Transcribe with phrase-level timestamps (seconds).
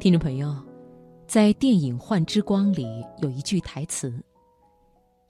[0.00, 0.54] 听众朋友，
[1.26, 2.86] 在电影《幻之光》里
[3.20, 4.14] 有一句台词：“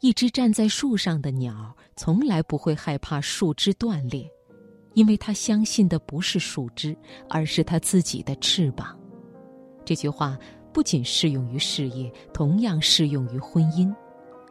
[0.00, 4.30] 一只站在树上的鸟，从来不会害怕树枝断裂，
[4.92, 6.94] 因为它相信的不是树枝，
[7.30, 8.94] 而是它自己的翅膀。”
[9.86, 10.38] 这句话
[10.70, 13.90] 不仅适用于事业，同样适用于婚姻。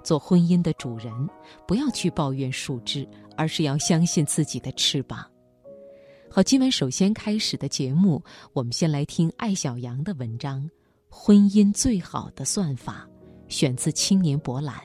[0.03, 1.13] 做婚姻的主人，
[1.67, 5.29] 不要去抱怨树枝，而是要相信自己的翅膀。
[6.29, 8.21] 好，今晚首先开始的节目，
[8.53, 10.61] 我们先来听艾小阳的文章
[11.09, 13.07] 《婚姻最好的算法》，
[13.53, 14.75] 选自《青年博览》。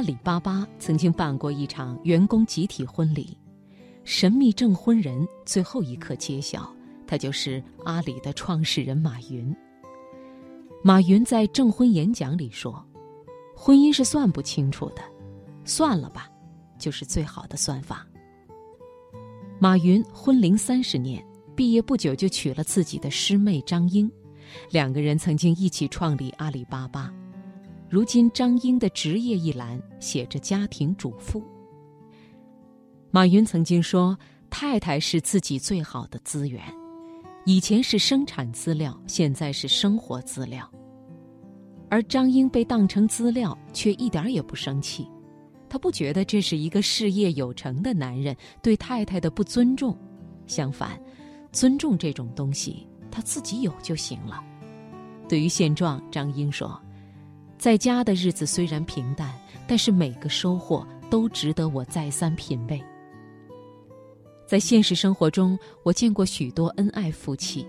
[0.00, 3.36] 阿里巴巴曾经办过一场员工集体婚礼，
[4.02, 6.74] 神秘证婚人最后一刻揭晓，
[7.06, 9.54] 他就是阿里的创始人马云。
[10.82, 12.82] 马云在证婚演讲里说
[13.54, 15.02] ：“婚姻是算不清楚的，
[15.66, 16.30] 算了吧，
[16.78, 18.06] 就是最好的算法。”
[19.60, 21.22] 马云婚龄三十年，
[21.54, 24.10] 毕业不久就娶了自己的师妹张英，
[24.70, 27.12] 两个人曾经一起创立阿里巴巴。
[27.90, 31.42] 如今，张英的职业一栏写着“家庭主妇”。
[33.10, 34.16] 马云曾经说
[34.48, 36.62] ：“太太是自己最好的资源，
[37.44, 40.70] 以前是生产资料，现在是生活资料。”
[41.90, 45.04] 而张英被当成资料，却一点也不生气，
[45.68, 49.98] 他不觉得这是一个事业有成的男人对太太的不尊重，
[50.46, 50.96] 相反，
[51.50, 54.40] 尊重这种东西，他自己有就行了。
[55.28, 56.80] 对于现状，张英说。
[57.60, 62.82] 在家的日子虽然平淡，但是每个收获都值得我再三品味。
[64.46, 67.68] 在现实生活中，我见过许多恩爱夫妻，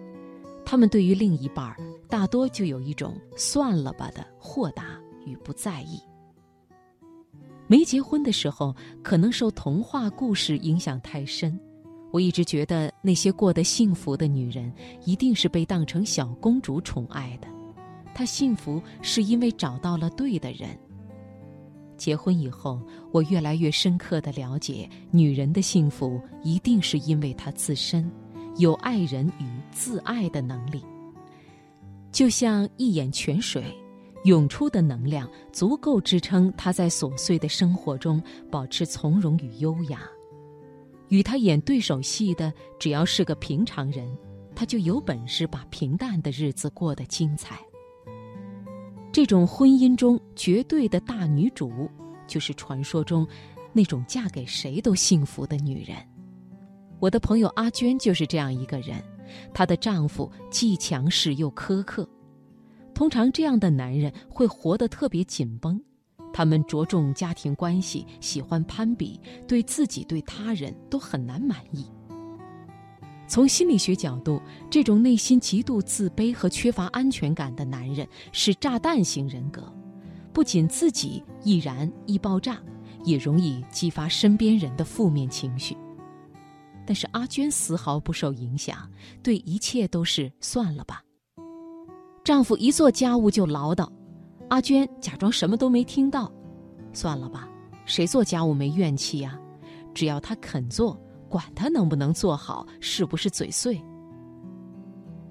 [0.64, 1.76] 他们对于另一半
[2.08, 6.02] 大多就有一种“算了吧”的豁达与不在意。
[7.68, 8.74] 没结婚的时候，
[9.04, 11.60] 可能受童话故事影响太深，
[12.12, 14.72] 我一直觉得那些过得幸福的女人，
[15.04, 17.48] 一定是被当成小公主宠爱的。
[18.14, 20.70] 她幸福是因为找到了对的人。
[21.98, 28.12] 结婚以后，我越来越深刻的了解，女人的幸福一定是因为她自身
[28.58, 30.84] 有爱人与自爱的能力。
[32.12, 33.64] 就像一眼泉水，
[34.24, 40.02] 涌出的能量足够支撑她在琐碎的生活中保持从容与优雅。
[41.10, 44.10] 与她演对手戏的，只要是个平常人，
[44.56, 47.60] 她就有本事把平淡的日子过得精彩。
[49.12, 51.90] 这种婚姻中绝对的大女主，
[52.28, 53.28] 就是传说中
[53.74, 55.98] 那种嫁给谁都幸福的女人。
[57.00, 59.04] 我的朋友阿娟就是这样一个人，
[59.54, 62.08] 她的丈夫既强势又苛刻。
[62.94, 65.82] 通常这样的男人会活得特别紧绷，
[66.32, 71.86] 他们着重家庭关系，喜欢攀比，对自己对他人都很难满意。
[73.32, 79.74] 从心理学角度，这种内心极度自卑和缺乏安全感的男人是炸弹型人格，
[80.34, 82.62] 不仅自己易燃易爆炸，
[83.06, 85.78] 也容易激发身边人的负面情绪。
[86.86, 88.78] 但是阿娟丝毫不受影响，
[89.24, 91.02] 对一切都是算了吧。
[92.26, 93.90] 丈夫一做家务就唠叨，
[94.50, 96.30] 阿娟假装什么都没听到，
[96.92, 97.48] 算了吧，
[97.86, 99.40] 谁做家务没怨气呀？
[99.94, 101.02] 只要他肯做。
[101.32, 103.82] 管他能不能做好，是不是嘴碎。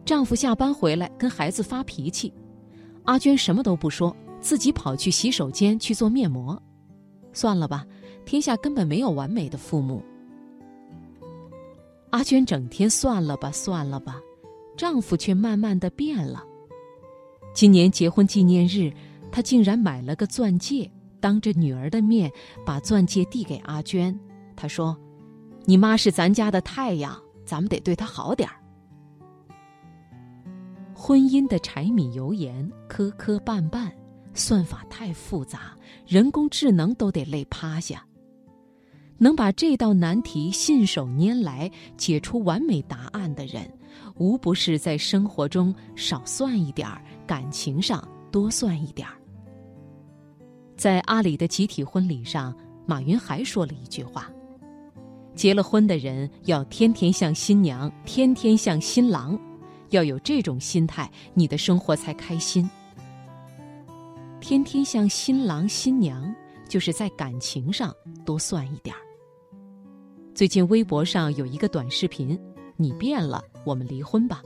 [0.06, 2.32] 丈夫下班回来跟孩子发脾气，
[3.04, 6.60] 阿娟什么都不说，自己跑去洗手间去做面膜。
[7.34, 7.86] 算了吧，
[8.24, 10.02] 天下根本没有完美的父母。
[12.08, 14.18] 阿娟整天算了吧，算了吧，
[14.76, 16.42] 丈夫却慢慢的变了。
[17.54, 18.90] 今年结婚纪念日，
[19.30, 20.90] 他竟然买了个钻戒，
[21.20, 22.32] 当着女儿的面
[22.64, 24.18] 把钻戒递给阿娟，
[24.56, 24.96] 他说。
[25.70, 27.16] 你妈是咱家的太阳，
[27.46, 28.56] 咱们得对她好点儿。
[30.92, 33.88] 婚姻的柴米油盐、磕磕绊绊，
[34.34, 35.72] 算法太复杂，
[36.08, 38.04] 人工智能都得累趴下。
[39.16, 43.72] 能把这道难题信手拈来解出完美答案的人，
[44.16, 48.02] 无不是在生活中少算一点儿，感情上
[48.32, 49.14] 多算一点儿。
[50.76, 52.52] 在阿里的集体婚礼上，
[52.86, 54.28] 马云还说了一句话。
[55.40, 59.40] 结了婚的人要天天像新娘，天天像新郎，
[59.88, 62.68] 要有这种心态，你的生活才开心。
[64.38, 66.30] 天天像新郎新娘，
[66.68, 67.90] 就是在感情上
[68.22, 69.00] 多算一点儿。
[70.34, 72.38] 最近微博上有一个短视频，
[72.76, 74.42] 你变了，我们离婚吧。”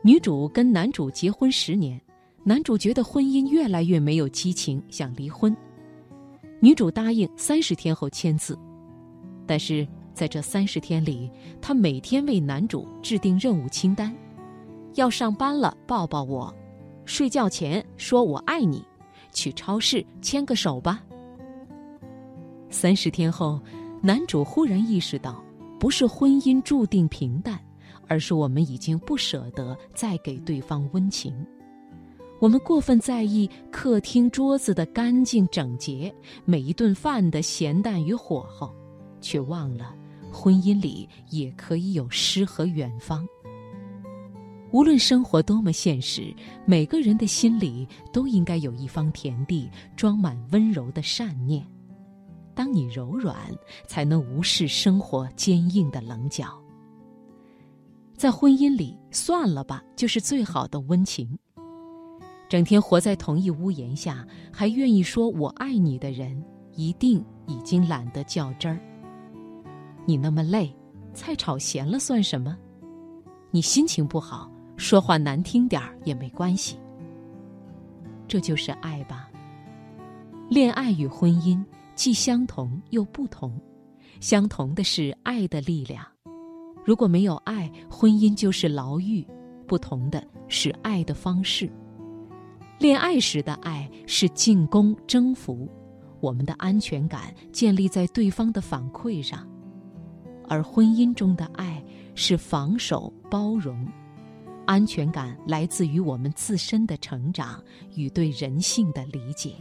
[0.00, 2.00] 女主跟男主结婚十年，
[2.44, 5.56] 男主觉得婚姻越来越没有激情，想离婚。
[6.60, 8.56] 女主答应三十天后签字，
[9.46, 14.14] 但是在这三十天里，她每天为男主制定任务清单：
[14.94, 16.54] 要上班了抱抱我，
[17.04, 18.84] 睡觉前说我爱你，
[19.32, 21.02] 去超市牵个手吧。
[22.70, 23.60] 三十天后，
[24.02, 25.42] 男主忽然意识到，
[25.78, 27.58] 不是婚姻注定平淡，
[28.08, 31.34] 而是我们已经不舍得再给对方温情。
[32.38, 36.14] 我们过分在意客厅桌子的干净整洁，
[36.44, 38.74] 每一顿饭的咸淡与火候，
[39.20, 39.94] 却忘了
[40.32, 43.26] 婚姻里也可以有诗和远方。
[44.72, 46.34] 无论生活多么现实，
[46.66, 51.66] 每个人的心里都应该有一方田地，装满温柔的善念。
[52.54, 53.36] 当你柔软，
[53.86, 56.60] 才能无视生活坚硬的棱角。
[58.16, 61.38] 在婚姻里，算了吧，就是最好的温情。
[62.48, 66.42] 整天活在同一屋檐下，还愿意说我爱你的人，
[66.74, 68.80] 一定已经懒得较真儿。
[70.06, 70.74] 你那么累，
[71.12, 72.56] 菜炒咸了算什么？
[73.50, 76.78] 你心情不好，说话难听点儿也没关系。
[78.26, 79.28] 这就是爱吧。
[80.48, 81.62] 恋爱与婚姻。
[81.96, 83.58] 既相同又不同，
[84.20, 86.04] 相同的是爱的力量。
[86.84, 89.24] 如果没有爱，婚姻就是牢狱；
[89.66, 91.70] 不同的是爱的方式。
[92.78, 95.66] 恋爱时的爱是进攻、征服，
[96.20, 99.38] 我们的安全感建立在对方的反馈上；
[100.48, 101.82] 而婚姻中的爱
[102.14, 103.86] 是防守、包容，
[104.66, 107.62] 安全感来自于我们自身的成长
[107.94, 109.54] 与对人性的理解。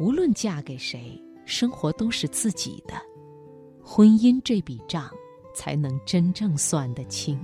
[0.00, 2.94] 无论嫁给谁，生活都是自己的，
[3.82, 5.10] 婚姻这笔账
[5.54, 7.38] 才能真正算得清。